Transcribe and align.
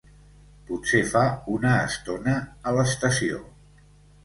Potser 0.69 1.01
fa 1.11 1.21
una 1.57 1.75
estona, 1.91 2.35
a 2.69 2.75
l'estació. 2.79 3.47